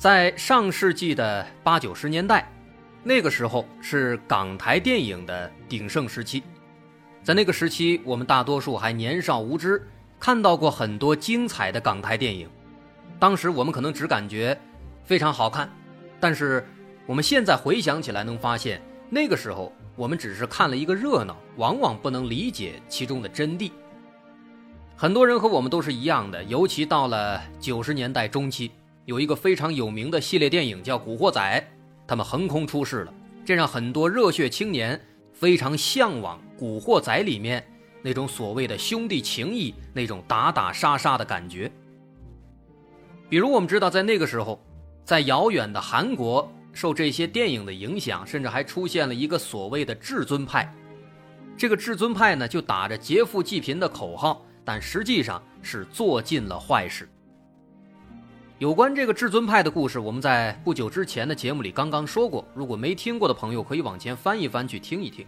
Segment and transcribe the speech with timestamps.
[0.00, 2.50] 在上世纪的八九十年代，
[3.04, 6.42] 那个时候是港台电影的鼎盛时期。
[7.22, 9.86] 在那个时期，我们大多数还年少无知，
[10.18, 12.48] 看到过很多精彩的港台电影。
[13.18, 14.58] 当时我们可能只感觉
[15.04, 15.70] 非常好看，
[16.18, 16.66] 但是
[17.04, 23.70] 我们现在回想起来，能发现那个时候我们只是看了一个热闹，往往不能理解其中的真谛。
[24.96, 28.70] 很多人和我们都是一样的，尤其到了九十年代中期。
[29.06, 31.40] 有一个非常有名的系列电影叫《古惑仔》，
[32.06, 35.00] 他们横空出世了，这让很多热血青年
[35.32, 37.66] 非常向往《古惑仔》里面
[38.02, 41.70] 那种所谓的兄弟情谊、那种打打杀杀的感觉。
[43.28, 44.60] 比如，我们知道，在那个时候，
[45.04, 50.72] 在遥远的韩国，受这些电影的影响，甚至还出现了一个所谓的至尊派。
[51.56, 57.08] 这个至尊派呢，就打着劫富济贫的口号，但实际上是做尽了坏事。
[58.60, 62.46] 有关这个至尊派的故事，我们在不久之前的节目里刚刚说过。
[62.54, 65.26] 如果没听过的朋友，可以往前翻一翻去听一听。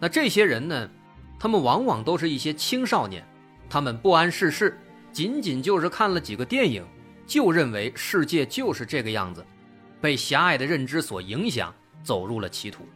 [0.00, 0.90] 那这些人呢，
[1.38, 3.22] 他们往往都是一些青少年，
[3.68, 4.80] 他们不谙世事，
[5.12, 6.82] 仅仅就是看了几个电影，
[7.26, 9.44] 就认为世界就是这个样子，
[10.00, 11.70] 被狭隘的认知所影响，
[12.02, 12.86] 走入了歧途。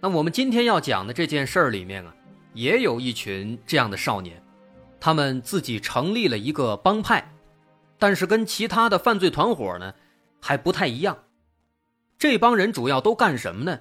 [0.00, 2.14] 那我们今天要讲的这件事儿里面啊，
[2.54, 4.42] 也有一群这样的少年。
[5.00, 7.32] 他们自己成立了一个帮派，
[7.98, 9.94] 但是跟其他的犯罪团伙呢
[10.40, 11.24] 还不太一样。
[12.18, 13.80] 这帮人主要都干什么呢？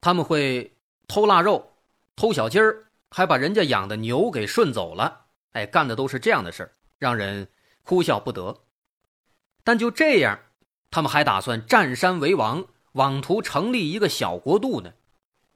[0.00, 0.76] 他们会
[1.06, 1.74] 偷腊肉、
[2.16, 5.26] 偷小鸡儿，还把人家养的牛给顺走了。
[5.52, 7.48] 哎，干的都是这样的事儿，让人
[7.84, 8.62] 哭笑不得。
[9.62, 10.40] 但就这样，
[10.90, 12.64] 他们还打算占山为王，
[12.94, 14.94] 妄图成立一个小国度呢。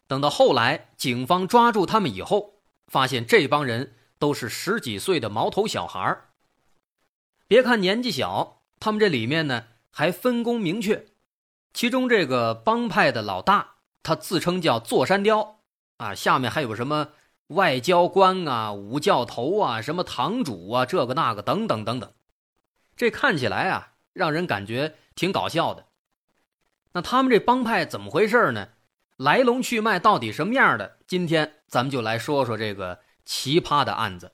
[0.06, 3.95] 等到后来，警方抓住他们以后，发现这帮人。
[4.19, 6.16] 都是十几岁的毛头小孩
[7.47, 11.06] 别看年纪小，他们这里面呢还分工明确。
[11.72, 15.60] 其中这个帮派的老大，他自称叫座山雕
[15.99, 17.10] 啊，下面还有什么
[17.49, 22.10] 外交官啊、五教头啊、什么堂主啊，这个那个等等等等。
[22.97, 25.84] 这看起来啊，让人感觉挺搞笑的。
[26.93, 28.71] 那他们这帮派怎么回事呢？
[29.19, 30.97] 来龙去脉到底什么样的？
[31.06, 33.00] 今天咱们就来说说这个。
[33.26, 34.32] 奇葩的案子。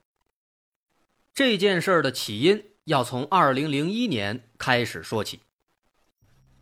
[1.33, 5.41] 这件事儿的起因要从二零零一年开始说起。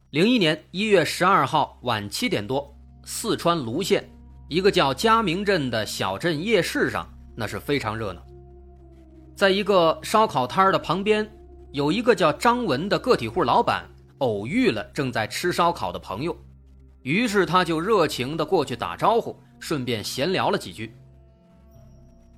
[0.10, 4.10] 零一年一月十二号晚七点多，四川泸县
[4.50, 8.26] 一个叫嘉明镇的小镇夜市上，那是非常热闹。
[9.36, 11.30] 在一个烧烤摊的旁边，
[11.72, 16.38] 有一个叫张文的个体户老板偶遇了正在吃烧烤的朋友，
[17.04, 20.94] 于是他就热情的过去打招呼，顺便闲聊了几句。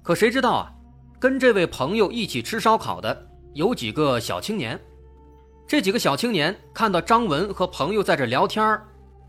[0.03, 0.69] 可谁知道啊，
[1.18, 4.78] 跟这位朋友一起吃烧烤的有几个小青年。
[5.66, 8.80] 这几个小青年看到张文和朋友在这聊天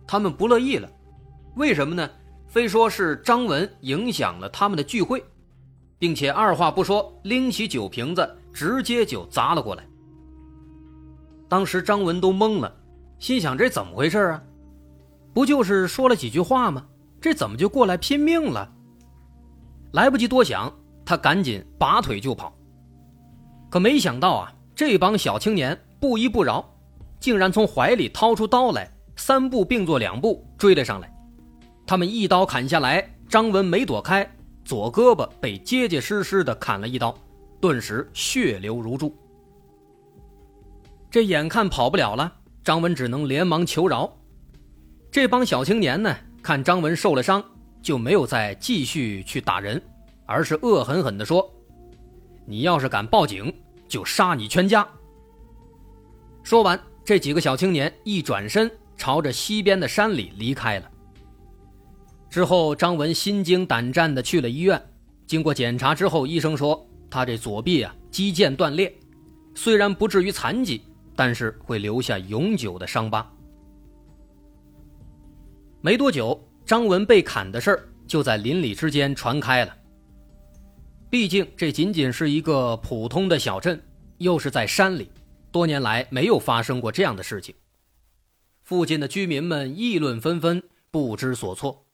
[0.05, 0.91] 他们不乐意了。
[1.55, 2.11] 为什么呢？
[2.49, 5.25] 非说是张文影响了他们的聚会，
[5.97, 9.87] 并且二话不说拎起酒瓶子直接就砸了过来。
[11.49, 12.75] 当时张文都懵了，
[13.21, 14.43] 心想这怎么回事啊？
[15.33, 16.85] 不就是说了几句话吗？
[17.21, 18.74] 这怎么就过来拼命了？
[19.94, 20.73] 来不及多想，
[21.06, 22.52] 他赶紧拔腿就跑。
[23.70, 26.64] 可没想到啊，这帮小青年不依不饶，
[27.20, 31.08] 竟然从怀里掏出刀来，三步并作两步追了上来。
[31.87, 34.29] 他们一刀砍下来，张文没躲开，
[34.64, 37.17] 左胳膊被结结实实的砍了一刀，
[37.61, 39.17] 顿时血流如注。
[41.08, 42.32] 这眼看跑不了了，
[42.64, 44.12] 张文只能连忙求饶。
[45.12, 46.12] 这帮小青年呢，
[46.43, 47.44] 看张文受了伤。
[47.85, 49.81] 就没有再继续去打人，
[50.25, 51.49] 而是恶狠狠地说
[52.47, 53.55] ：“你要是敢报警，
[53.87, 54.89] 就杀你全家。”
[56.43, 60.91] 说完，这几个小青年一转身，朝着西边的山里离开了。
[62.31, 64.83] 之后，张文心惊胆战地去了医院。
[65.27, 68.91] 经过检查之后，医生说他这左臂啊肌腱断裂，
[69.55, 70.83] 虽然不至于残疾，
[71.15, 73.31] 但是会留下永久的伤疤。
[75.83, 76.43] 没多久。
[76.64, 79.76] 张文被砍的事儿就在邻里之间传开了。
[81.11, 83.81] 毕竟这仅仅是一个普通的小镇，
[84.19, 85.11] 又是在山里，
[85.52, 87.55] 多年来没有发生过这样的事情，
[88.62, 91.87] 附近的居民们议论纷纷，不知所措。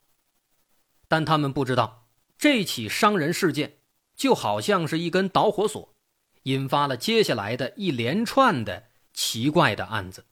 [1.08, 2.06] 但他们不知道，
[2.38, 3.78] 这起伤人事件
[4.14, 5.94] 就好像是一根导火索，
[6.44, 10.25] 引发了接下来的一连串的奇怪的案子。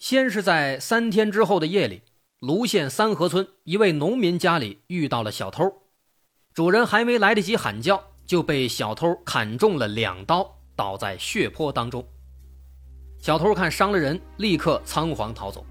[0.00, 2.00] 先是在三天之后的夜里，
[2.38, 5.70] 卢县三河村一位农民家里遇到了小偷，
[6.54, 12.02] 主人还没来得及喊叫，就被小偷砍中了两刀，倒在血泊当中。
[13.18, 15.66] 小偷看伤了人，立刻仓皇逃走。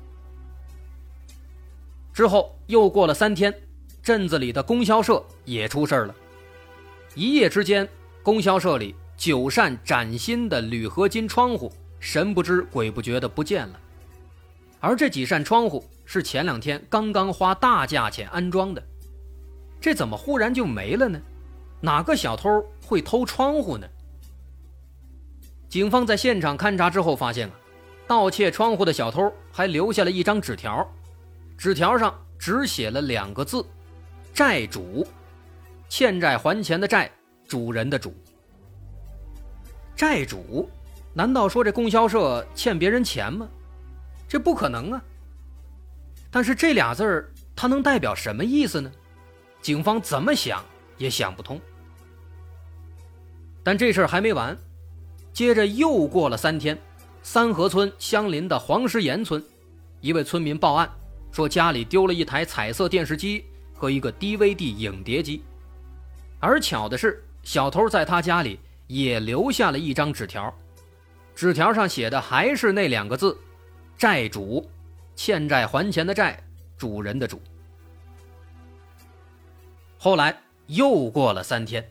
[2.14, 3.52] 之后又过了三天，
[4.04, 6.16] 镇子里的供销社也出事了。
[7.16, 7.90] 一夜之间，
[8.22, 13.80] 供销社里九扇崭新的铝合金窗户神不知鬼不觉的不见了，
[14.80, 18.84] 而这几扇窗户是前两天刚刚花大价钱安装的，
[19.81, 21.20] 这怎么忽然就没了呢？
[21.81, 22.50] 哪个小偷
[22.86, 23.88] 会偷窗户呢？
[25.70, 27.54] 警方在现场勘查之后发现啊，
[28.08, 30.90] 盗窃窗户的小偷还留下了一张纸条，
[31.58, 33.64] 纸条上只写了两个字
[34.34, 35.06] ：“债主，
[35.90, 37.12] 欠债还钱的债，
[37.48, 38.14] 主人的主。”
[39.96, 40.70] 债主，
[41.14, 43.48] 难道说这供销社欠别人钱吗？
[44.30, 45.04] 这不可能啊！
[46.30, 48.92] 但是这俩字儿它能代表什么意思呢？
[49.60, 50.64] 警方怎么想
[51.00, 51.60] 也想不通。
[53.64, 54.56] 但这事儿还没完。
[55.34, 56.78] 接着又过了三天，
[57.24, 59.44] 三河村相邻的黄石岩村，
[60.00, 60.90] 一位村民报案
[61.32, 63.44] 说家里丢了一台彩色电视机
[63.74, 65.44] 和一个 DVD 影碟机，
[66.40, 70.54] 而巧的是，小偷在他家里也留下了一张纸条，
[71.34, 73.38] 纸条上写的还是那两个字
[74.00, 74.68] ：“债主，
[75.16, 76.42] 欠债还钱的债，
[76.75, 77.40] 主人的主。”
[80.00, 80.36] 后来
[80.66, 81.88] 又过了三天，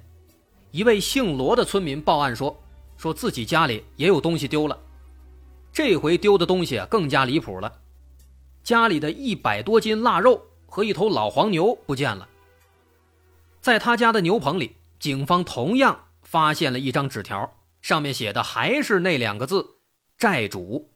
[0.72, 2.60] 一位姓罗的村民报案说。
[2.96, 4.76] 说自己家里也有东西丢了，
[5.72, 7.72] 这回丢的东西更加离谱了，
[8.64, 12.28] 家里的一百多斤腊肉和一头老黄牛不见了。
[13.60, 19.76] 在他家的牛棚里，警方同样发现了一张纸条，上面写的还是那两个字
[20.18, 20.90] “债主”。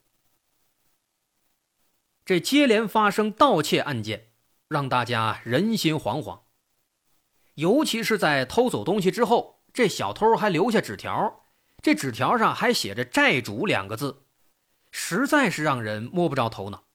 [2.25, 4.31] 这接连发生盗窃案件，
[4.67, 6.41] 让大家人心惶惶，
[7.55, 11.41] 尤其是在偷走东西之后，这小偷还留下纸条。
[11.81, 14.23] 这纸条上还写着“债主”两个字，
[14.89, 16.85] 实在是让人摸不着头脑。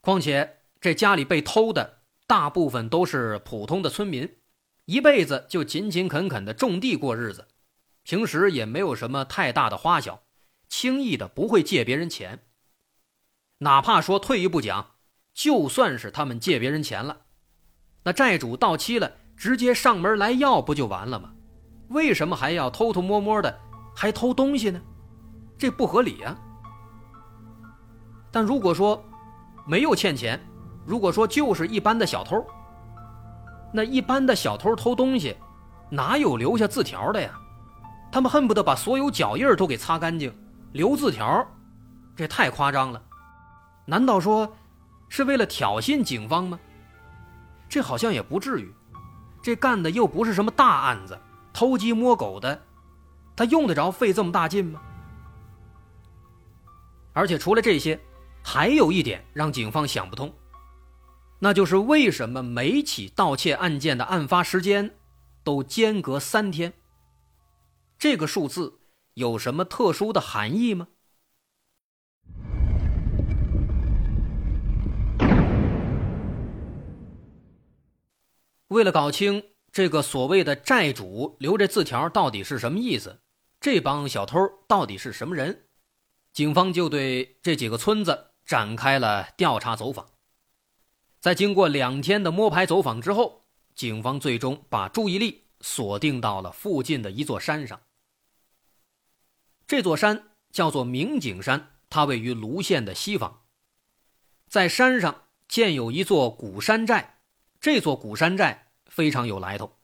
[0.00, 4.38] 况且这家里被偷的大部分都是普通的村民，
[4.86, 7.48] 一辈子就勤勤恳恳的种地过日子，
[8.02, 10.22] 平时也没有什么太大的花销，
[10.70, 12.46] 轻易的不会借别人钱。
[13.64, 14.88] 哪怕说退一步讲，
[15.32, 17.16] 就算是他们借别人钱了，
[18.02, 21.30] 那债主到期了，直接上门来要不就完了吗？
[21.88, 23.58] 为什么还要偷偷摸摸的，
[23.96, 24.78] 还偷东西呢？
[25.56, 26.36] 这不合理呀。
[28.30, 29.02] 但如果说
[29.66, 30.38] 没有欠钱，
[30.84, 32.44] 如果说就是一般的小偷，
[33.72, 35.34] 那一般的小偷偷东西，
[35.88, 37.30] 哪有留下字条的呀？
[38.12, 40.30] 他们恨不得把所有脚印都给擦干净，
[40.72, 41.46] 留字条，
[42.14, 43.02] 这太夸张了。
[43.86, 44.56] 难道说
[45.08, 46.58] 是为了挑衅警方吗？
[47.68, 48.72] 这好像也不至于，
[49.42, 51.18] 这干的又不是什么大案子。
[51.52, 52.62] 偷鸡摸狗的，
[53.36, 54.82] 他用得着费这么大劲吗？
[57.12, 58.00] 而且除了这些，
[58.42, 60.34] 还有一点让警方想不通，
[61.38, 64.96] 那就是为什么每起盗窃案件的案发时间
[65.44, 66.72] 都间隔三天？
[67.96, 68.80] 这个数字
[69.14, 70.88] 有什么特殊的含义吗？
[78.74, 79.42] 为了搞清。
[79.72, 83.22] 这个所谓的债主留这字条到底是什么意思？
[83.60, 84.38] 这帮小偷
[84.68, 85.64] 到底是什么人？
[86.32, 90.06] 警方就对这几个村子展开了调查走访。
[91.18, 97.80] 在经过两天的摸排走访之后，警方最终把注意力锁定到了附近的一座山上。
[99.66, 103.42] 这座山叫做明景山，它位于卢县的西方。
[104.48, 107.18] 在山上建有一座古山寨，
[107.58, 108.63] 这座古山寨。
[108.94, 109.76] 非常有来头。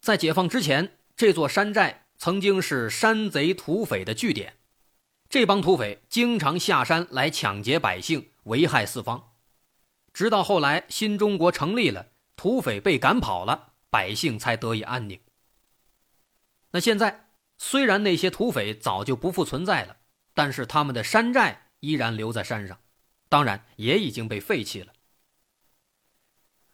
[0.00, 4.56] 在解放之前，这座山寨曾经是山贼土匪的据点，
[5.28, 9.32] 这帮土匪经常下山来抢劫百姓，危害四方。
[10.12, 15.20] 直到后来新中国成立了，土匪被赶跑了，百姓才得以安宁。
[16.70, 19.96] 那现在虽然那些土匪早就不复存在了，
[20.34, 22.78] 但是他们的山寨依然留在山上，
[23.28, 24.92] 当然也已经被废弃了。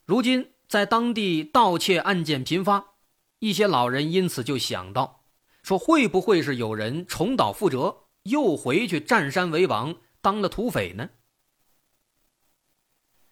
[0.05, 0.54] 如今。
[0.75, 2.95] 在当地盗窃案件频发，
[3.39, 5.23] 一些老人因此就想到，
[5.63, 11.11] 说会不会是有人重蹈覆辙，又回去占山为王，当了土匪呢？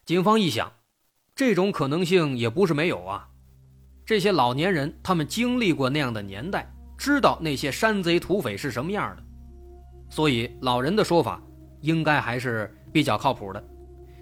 [0.04, 0.72] 警方一想，
[1.34, 3.28] 这种可能性也不是没有啊。
[4.06, 9.22] 这些老年人，他们经历过那样的年代，知道那些山贼土匪是什么样的，
[10.08, 11.42] 所以老人的说法
[11.80, 13.64] 应该还是比较靠谱的。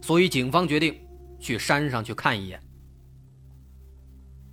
[0.00, 0.98] 所以警方决定
[1.38, 2.58] 去山上去看一眼。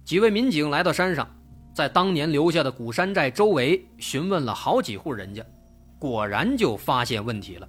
[0.07, 1.27] 几位民警来到山上，
[1.73, 5.45] 在当年留下的古山寨周围询问了好几户人家，
[5.99, 7.67] 果然就发现问题了。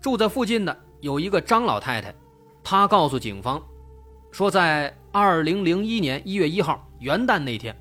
[0.00, 2.12] 住在附近的有一个张老太太，
[2.64, 3.62] 她告诉警方，
[4.32, 7.72] 说在二零零一年一月一号元旦那天，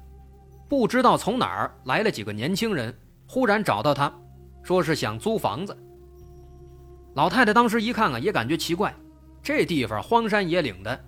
[0.69, 2.95] 不知道从哪儿来了几个年轻人，
[3.27, 4.13] 忽然找到她，
[4.61, 5.75] 说是想租房子。
[7.15, 8.93] 老太太当时一看啊，也感觉奇怪，
[9.41, 11.05] 这地方荒山野岭的。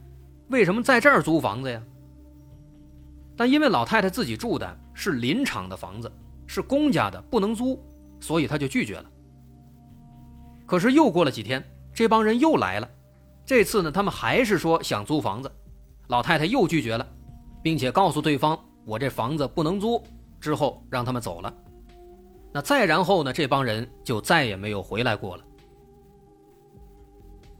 [0.49, 1.81] 为什么在这儿租房子呀？
[3.35, 6.11] 但因为老太太自己住的是林场的房子，
[6.45, 7.81] 是公家的，不能租，
[8.19, 9.05] 所以她就拒绝了。
[10.65, 12.87] 可是又过了几天，这帮人又来了，
[13.45, 15.51] 这次呢，他们还是说想租房子，
[16.07, 17.07] 老太太又拒绝了，
[17.63, 20.03] 并且告诉对方我这房子不能租，
[20.39, 21.51] 之后让他们走了。
[22.51, 25.43] 那再然后呢，这帮人就再也没有回来过了。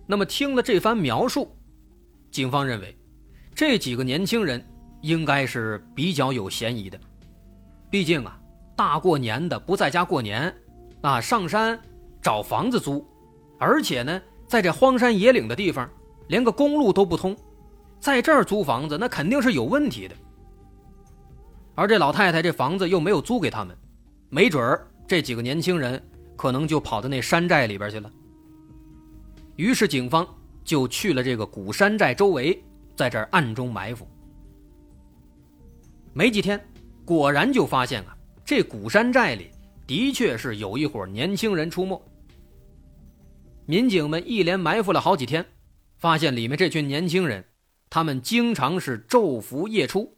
[0.06, 1.56] 那么听了这番描述。
[2.34, 2.98] 警方认为，
[3.54, 4.60] 这几个年轻人
[5.02, 7.00] 应该是比较有嫌疑的。
[7.92, 8.42] 毕竟啊，
[8.76, 10.52] 大过年的不在家过年，
[11.02, 11.80] 啊上山
[12.24, 13.08] 找房子租，
[13.60, 15.88] 而且呢，在这荒山野岭的地方，
[16.28, 17.38] 连个公路都不通，
[18.00, 20.16] 在这儿租房子那肯定是有问题的。
[21.76, 23.78] 而这老太太这房子又没有租给他们，
[24.30, 26.04] 没准儿这几个年轻人
[26.36, 28.12] 可能就跑到那山寨里边去了。
[29.56, 30.28] 于是警方。
[30.64, 32.64] 就去了这个古山寨周围，
[32.96, 34.08] 在这儿暗中埋伏。
[36.14, 36.64] 没几天，
[37.04, 39.50] 果然就发现啊，这古山寨里
[39.88, 42.02] 的确是有一伙年轻人出没。
[43.66, 45.46] 民警们一连埋伏了好几天，
[45.98, 47.44] 发现里面这群年轻人，
[47.90, 50.18] 他们经常是昼伏夜出，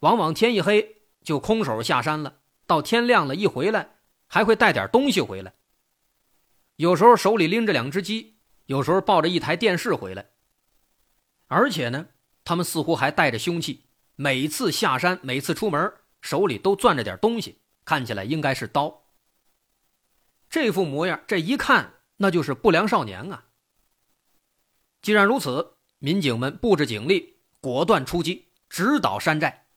[0.00, 5.52] 往往天一黑就空手下山了，到天亮了，一回来还会带点东西回来。
[6.76, 8.37] 有时候手里拎着两只鸡。
[8.68, 10.28] 有时候抱着一台电视回来，
[11.46, 12.08] 而且呢，
[12.44, 13.86] 他们似乎还带着凶器。
[14.14, 19.06] 每次下山，每次出门，手里都攥着点东西，看起来应该是刀。
[20.50, 23.46] 这副模样，这一看那就是不良少年啊！
[25.00, 29.68] 既然如此，民警们布置警力，果断出击，直捣山寨。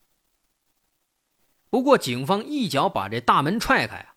[1.70, 4.16] 不过，警方一脚把这大门踹开啊，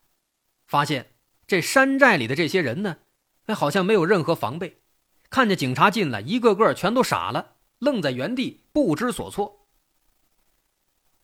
[0.67, 1.15] 发现
[1.47, 2.99] 这山寨里的这些人呢？
[3.47, 4.81] 哎，好像没有任何防备，
[5.29, 9.67] 看见警察进来，一个个全都傻了，愣在原地，不知所措。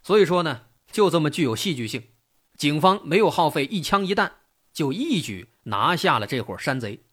[0.03, 2.09] 所以说呢，就这么具有戏剧性，
[2.57, 4.33] 警方没有耗费一枪一弹，
[4.73, 7.05] 就一举拿下了这伙山贼。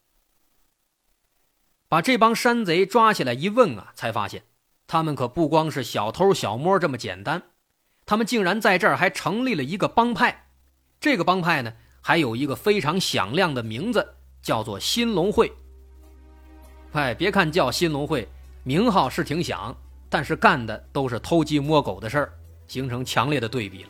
[1.88, 4.44] 把这帮山贼抓起来一问啊，才发现
[4.88, 7.44] 他们可不光是小偷小摸这么简单，
[8.06, 10.50] 他们竟然在这儿还成立了一个帮派。
[11.00, 14.17] 这个帮派呢，还有一个非常响亮的名字。
[14.48, 15.52] 叫做新龙会。
[16.94, 18.26] 哎，别看叫新龙会，
[18.64, 19.76] 名号是挺响，
[20.08, 22.34] 但是干的都是偷鸡摸狗的事儿，
[22.66, 23.90] 形成强烈的对比了。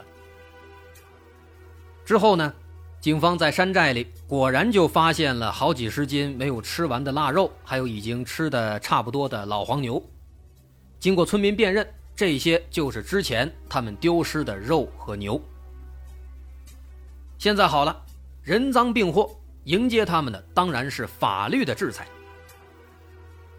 [2.04, 2.52] 之后呢，
[3.00, 10.04] 警方在山寨里果然就发现了好几十斤没有吃完的腊肉，还有已经吃的差不多的老黄牛。
[11.00, 15.40] 经过村民辨认，这些就是之前他们丢失的肉和牛。
[17.38, 17.96] 现在好了，
[18.42, 19.30] 人赃并获。
[19.68, 22.08] 迎接他们的当然是法律的制裁。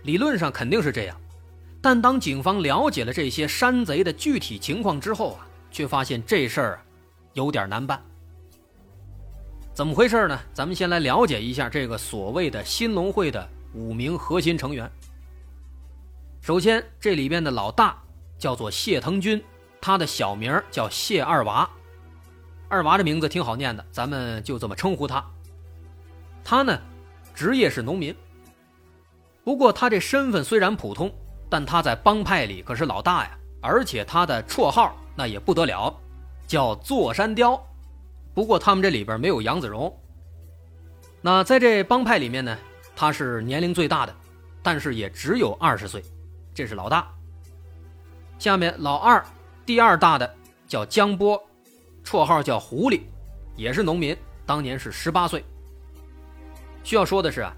[0.05, 1.21] 理论上肯定是这样，
[1.83, 6.81] 但当警方了解了这些山贼的具体情况之后啊，却发现这事儿
[7.35, 8.03] 有点难办。
[9.75, 10.41] 怎么回事呢？
[10.55, 14.91] 咱们先来了解一下这个所谓的新龙会的五名核心成员。
[16.41, 18.03] 首先，这里边的老大
[18.39, 19.43] 叫做谢腾军，
[19.79, 21.69] 他的小名叫谢二娃。
[22.71, 25.23] 二娃这名字挺好念的，咱们就这么称呼他。
[26.51, 26.81] 他呢，
[27.35, 28.17] 职业是农民。
[29.45, 31.13] 不过他这身份虽然普通，
[31.51, 35.95] 但他在帮派里可是老大呀，而且他的绰号那也不得了，
[36.47, 37.63] 叫座山雕。
[38.33, 39.95] 不过他们这里边没有杨子荣。
[41.21, 42.57] 那在这帮派里面呢，
[42.97, 44.17] 他是年龄最大的，
[44.63, 46.03] 但是也只有二十岁，
[46.55, 47.07] 这是老大。
[48.39, 49.23] 下面老二，
[49.67, 50.35] 第二大的
[50.67, 51.39] 叫江波，
[52.03, 53.03] 绰号叫狐狸，
[53.55, 55.45] 也是农民，当年是十八岁。
[56.89, 57.53] 需要说的是啊，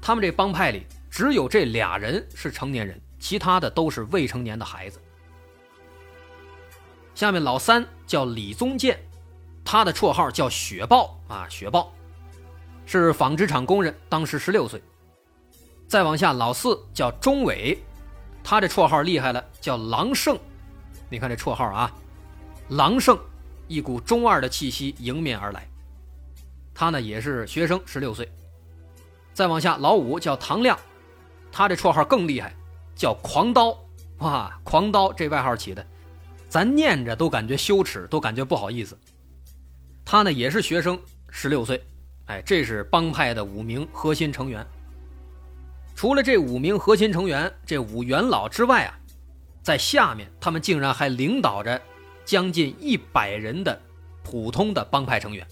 [0.00, 5.00] 他们这帮派里只有这俩人是成年人，其他的都是未成年的孩子。
[7.14, 8.98] 下面老三叫李宗建，
[9.64, 11.92] 他的绰号叫雪豹啊，雪豹
[12.84, 14.82] 是纺织厂工人，当时十六岁。
[15.86, 17.78] 再往下，老四叫钟伟，
[18.42, 20.36] 他这绰号厉害了，叫狼圣。
[21.08, 21.94] 你看这绰号啊，
[22.70, 23.16] 狼圣，
[23.68, 25.68] 一股中二的气息迎面而来。
[26.74, 28.28] 他呢也是学生，十六岁。
[29.32, 30.78] 再往下，老五叫唐亮，
[31.50, 32.54] 他这绰号更厉害，
[32.94, 33.76] 叫狂刀。
[34.18, 35.84] 哇，狂刀这外号起的，
[36.48, 38.96] 咱念着都感觉羞耻，都感觉不好意思。
[40.04, 40.98] 他呢也是学生，
[41.30, 41.82] 十六岁。
[42.26, 44.64] 哎，这是帮派的五名核心成员。
[45.94, 48.98] 除了这五名核心成员，这五元老之外啊，
[49.62, 51.80] 在下面他们竟然还领导着
[52.24, 53.80] 将近一百人的
[54.22, 55.46] 普通的帮派成员。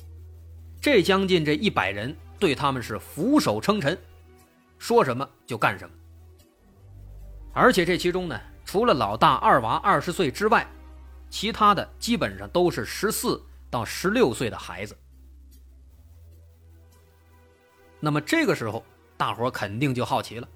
[0.80, 3.96] 这将近这一百人对他们是俯首称臣，
[4.78, 5.94] 说什么就干什么。
[7.52, 10.66] 而且这其中呢，除了老大二娃二十岁之外，
[11.28, 14.96] 其他的基本上都是十四到十六岁的孩子。
[18.00, 18.84] 那么这个时候。
[19.20, 20.48] 大伙肯定就好奇了，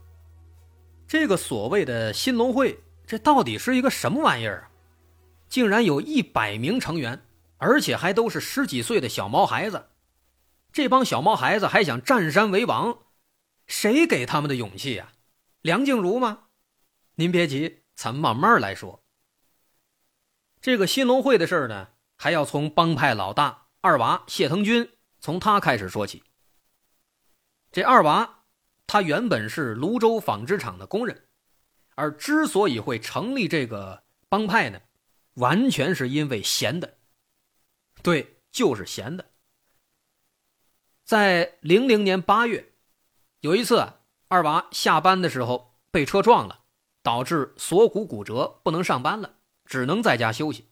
[1.06, 4.70] 这个所谓的新龙会，这到底是一个什么玩意儿啊？
[5.50, 7.20] 竟然有一百名成员，
[7.58, 9.84] 而且还都是十几岁的小毛孩子。
[10.74, 12.98] 这帮小毛孩子还想占山为王，
[13.68, 15.12] 谁给他们的勇气呀？
[15.60, 16.48] 梁静茹吗？
[17.14, 19.04] 您别急，咱慢慢来说。
[20.60, 24.90] 这个新龙会的事儿呢，还要从帮派老大二娃谢腾军
[25.20, 26.24] 从他开始说起。
[27.70, 28.40] 这二娃。
[28.86, 31.28] 他原本是泸州纺织厂的工人，
[31.94, 34.80] 而之所以会成立这个帮派呢，
[35.34, 36.98] 完全是因为闲的。
[38.02, 39.33] 对，就是闲的。
[41.04, 42.72] 在零零年八月，
[43.40, 43.86] 有一次
[44.28, 46.60] 二娃下班的时候被车撞了，
[47.02, 49.34] 导致锁骨骨折，不能上班了，
[49.66, 50.68] 只能在家休息。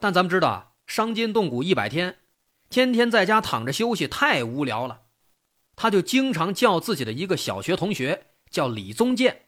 [0.00, 2.18] 但咱们知道啊，伤筋动骨一百天，
[2.68, 5.02] 天天在家躺着休息太无聊了。
[5.76, 9.42] 他就经常叫自己的一个小学同学叫李宗建，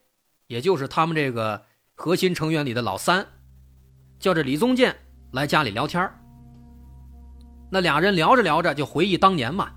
[0.47, 3.27] 也就是他们这个核心成员里的老三，
[4.21, 4.97] 叫这李宗建
[5.33, 6.09] 来家里聊天
[7.75, 9.71] 那俩人聊着聊着就回忆当年嘛，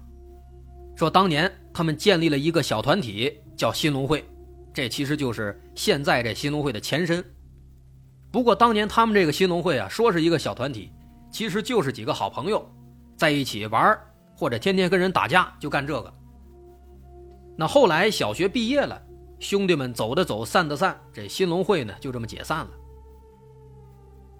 [0.97, 4.21] 说当年他们建立了一个小团体叫新农会，
[4.73, 7.23] 这其实就是现在这新农会的前身。
[8.33, 10.91] 不过当年他们这个新农会啊，说是一个小团体，
[11.31, 12.69] 其实就是几个好朋友
[13.15, 13.97] 在一起玩
[14.35, 16.13] 或者天天跟人打架，就干这个。
[17.55, 19.01] 那后来小学毕业了，
[19.39, 22.71] 兄弟们走的走，散的散，这新农会呢就这么解散了。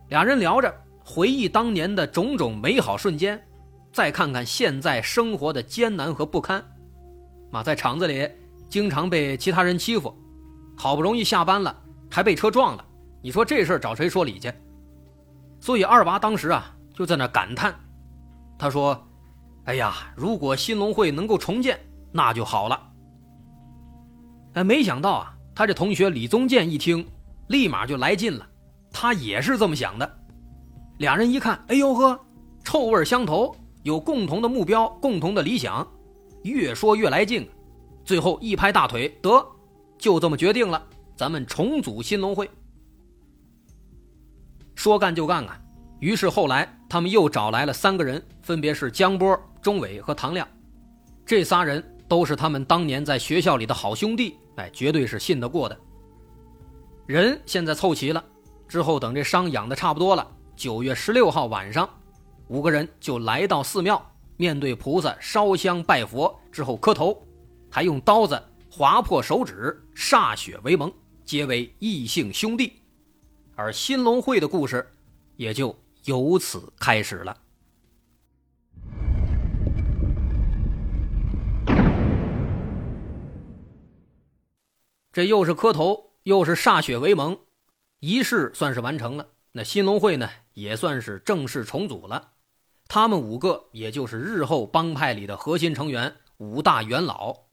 [0.10, 0.76] 俩人聊着，
[1.08, 3.40] 回忆当年的种种美好瞬间，
[3.94, 6.62] 再看看现在生活的艰难和不堪。
[7.52, 8.28] 嘛，在厂子里
[8.68, 10.12] 经常被其他人欺负，
[10.76, 12.84] 好不容易下班了，还被车撞了。
[13.22, 14.52] 你说这事儿找谁说理去？
[15.60, 17.74] 所以二娃当时啊就在那感叹，
[18.58, 19.00] 他说
[19.66, 21.80] ：“哎呀，如果新龙会能够重建，
[22.12, 22.82] 那就好了。”
[24.54, 27.08] 哎，没想到啊，他这同学李宗建一听，
[27.48, 28.48] 立马就来劲了。
[28.92, 30.18] 他也是这么想的。
[30.98, 32.20] 俩人一看，哎呦呵，
[32.64, 35.86] 臭味相投，有共同的目标，共同的理想，
[36.44, 37.48] 越说越来劲。
[38.06, 39.46] 最后一拍大腿，得，
[39.98, 40.82] 就这么决定了，
[41.18, 42.50] 咱们重组新龙会。
[44.76, 45.60] 说干就干啊！
[46.00, 50.48] 于是后来他们又找来了三个人，分别是江波、钟伟和唐亮。
[51.26, 54.38] 这仨人都是他们当年在学校里的好兄弟。
[54.58, 55.78] 哎，绝对是信得过的。
[57.08, 58.24] 人现在凑齐了，
[58.68, 61.88] 之后等这伤养的差不多了，九月十六号晚上，
[62.48, 64.04] 五个人就来到寺庙，
[64.38, 67.22] 面对菩萨烧香拜佛，之后磕头，
[67.70, 68.42] 还用刀子
[68.72, 70.92] 划破手指，歃血为盟，
[71.26, 72.82] 结为异姓兄弟。
[73.56, 74.94] 而新龙会的故事
[75.36, 77.38] 也就由此开始了。
[85.12, 87.38] 这又是磕头，又是歃血为盟，
[88.00, 89.28] 仪式算是完成了。
[89.54, 92.32] 那新龙会呢，也算是正式重组了。
[92.88, 97.46] 他们五个，也就是日后帮派里的核心成员，五大元老。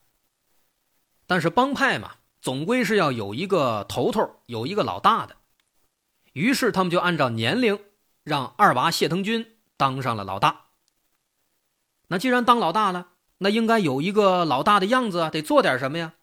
[1.26, 5.36] 但是帮派嘛，总归是要有一个头头，有一个老大的。
[6.32, 7.78] 于是他们就按照年龄，
[8.24, 10.66] 让二娃谢腾军当上了老大。
[12.08, 16.14] 那既然当老大了，那应该有一个老大的样子啊，得做点什么呀？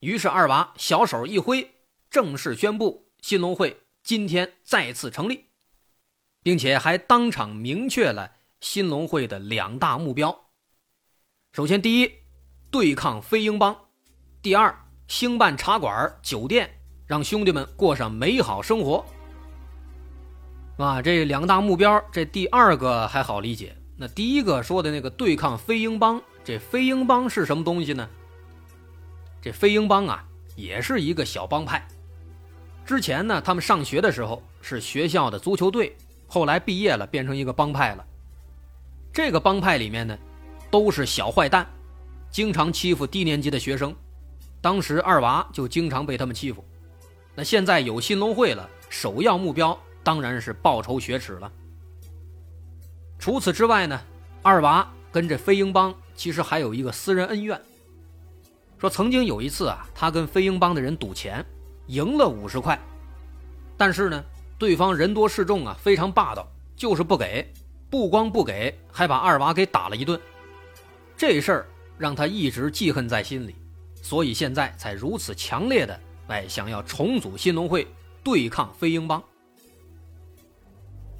[0.00, 1.74] 于是二娃小手一挥，
[2.08, 5.46] 正式宣布新龙会今天再次成立，
[6.44, 8.30] 并且还当场明确了
[8.60, 10.44] 新龙会的两大目标：
[11.54, 12.12] 首先，第一，
[12.70, 13.74] 对抗飞鹰帮；
[14.42, 14.78] 第二，
[15.08, 16.70] 兴办茶馆、酒店，
[17.06, 19.02] 让兄弟们过上美好生活。
[20.76, 23.74] 啊，这两大目标，这第二个还好理解。
[23.96, 28.06] 那第一个说的那个对抗飞鹰帮，这飞鹰帮是什么东西呢？
[29.40, 30.22] 这飞鹰帮啊，
[30.56, 31.88] 也是一个小帮派。
[32.84, 35.96] 之前呢，他们上学的时候是学校的足球队，
[36.34, 38.04] 后来毕业了变成一个帮派了。
[39.12, 40.18] 这个帮派里面呢，
[40.68, 41.64] 都是小坏蛋，
[42.28, 43.94] 经常欺负低年级的学生。
[44.60, 46.64] 当时二娃就经常被他们欺负。
[47.36, 51.52] 那现在有新龙会了，首要目标当然是报仇雪耻了。
[53.16, 54.00] 除此之外呢，
[54.42, 57.60] 二娃跟这飞鹰帮其实还有一个私人恩怨。
[58.76, 61.46] 说曾经有一次啊，他跟飞鹰帮的人赌钱，
[61.86, 62.76] 赢了五十块，
[63.76, 64.24] 但是呢，
[64.64, 67.52] 对方人多势众啊，非常霸道，就是不给，
[67.90, 70.18] 不光不给，还把二娃给打了一顿。
[71.18, 71.66] 这事儿
[71.98, 73.54] 让他一直记恨在心里，
[74.00, 77.86] 所以现在才如此强烈的哎想要重组新农会，
[78.22, 79.22] 对抗飞鹰帮。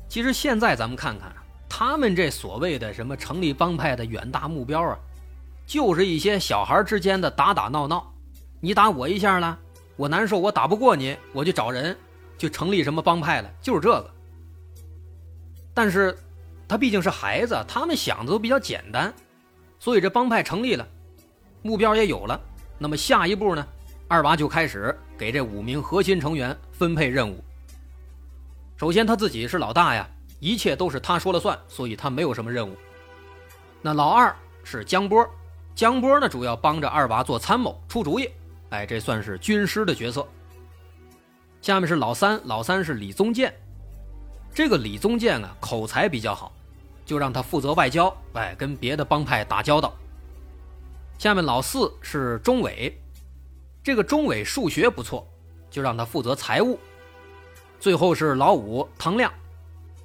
[0.08, 1.30] 其实现在咱们看看。
[1.68, 4.96] 他们这所谓的什么成立帮派的远大目标啊，
[5.66, 8.10] 就是一些小孩之间的打打闹闹，
[8.60, 9.58] 你打我一下了，
[9.96, 11.94] 我难受，我打不过你，我就找人，
[12.44, 14.10] 就成立什么帮派了，就是这个。
[15.72, 16.14] 但是，
[16.68, 19.10] 他毕竟是孩子，他们想的都比较简单，
[19.78, 20.86] 所以这帮派成立了，
[21.62, 22.38] 目标也有了。
[22.76, 23.66] 那么下一步呢？
[24.08, 27.42] 二娃就开始给这五名核心成员分配任务。
[28.76, 30.06] 首先，他自己是老大呀。
[30.38, 32.76] 一切都是他说了算，所以他没有什么任务。
[33.80, 35.26] 那老二是江波，
[35.74, 38.28] 江波呢主要帮着二娃做参谋、出主意，
[38.68, 40.28] 哎，这算是军师的角色。
[41.64, 43.50] 下面是老三，老三是李宗建，
[44.52, 46.52] 这个李宗建啊口才比较好，
[47.06, 49.94] 就让他负责外交，哎，跟别的帮派打交道。
[51.16, 53.00] 下面老四是钟伟，
[53.82, 55.26] 这个钟伟数学不错，
[55.70, 56.78] 就让他负责财务。
[57.80, 59.32] 最后是老五唐亮。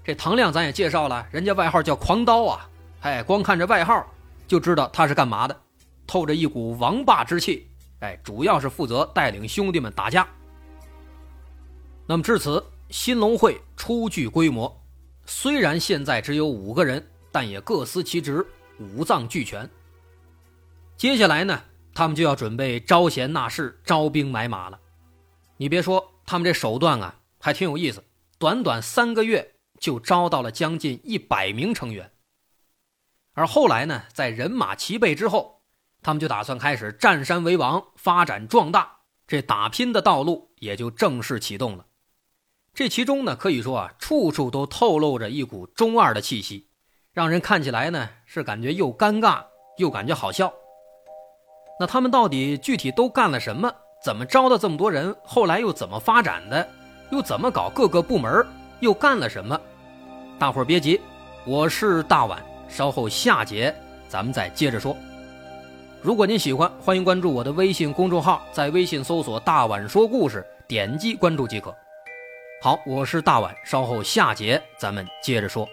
[0.01, 2.69] 这唐亮咱也介绍了，人家外号叫狂刀啊，
[3.01, 4.07] 哎，光看这外号
[4.47, 5.61] 就知道他是干嘛的，
[6.07, 7.67] 透着一股王霸之气，
[7.99, 10.25] 哎，主要是负责带领兄弟们打架。
[12.09, 14.83] 那么至此，新龙会初具规模，
[15.27, 18.43] 虽然现在只有五个人，但也各司其职，
[18.79, 19.69] 五脏俱全。
[20.97, 21.61] 接下来呢，
[21.93, 24.79] 他们就要准备招贤纳士、招兵买马了。
[25.57, 28.03] 你别说，他们这手段啊，还挺有意思，
[28.39, 29.55] 短短三个月。
[29.79, 32.11] 就招到了将近一百名成员，
[33.33, 35.61] 而后来呢，在人马齐备之后，
[36.01, 41.85] 他们就打算开始占山为王，发展壮大，这打拼的道路也就正式启动了。
[42.73, 46.67] 这其中呢，可以说啊，处处都透露着一股中二的气息，
[47.13, 49.43] 让人看起来呢是感觉又尴尬
[49.77, 50.53] 又感觉好笑。
[51.79, 53.73] 那他们到底具体都干了什么？
[54.01, 55.13] 怎么招的这么多人？
[55.23, 56.65] 后来又怎么发展的？
[57.11, 58.45] 又怎么搞各个部门？
[58.79, 59.59] 又干了什么？
[60.37, 61.01] 大伙儿别急，
[61.45, 63.75] 我是大碗，稍后下节
[64.07, 64.95] 咱们再接着说。
[66.01, 71.75] 如果您喜欢，欢迎关注我的微信公众号，在微信搜索“大碗说故事”，点击关注即可。
[72.61, 75.65] 好，我是大碗，稍后下节咱们接着说。